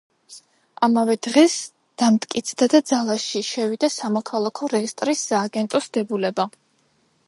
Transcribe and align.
ამავე 0.87 1.15
დღეს 1.27 1.57
დამტკიცდა 2.03 2.69
და 2.75 2.81
ძალაში 2.93 3.45
შევიდა 3.51 3.93
სამოქალაქო 3.99 4.75
რეესტრის 4.77 5.27
სააგენტოს 5.31 5.93
დებულება. 5.99 6.53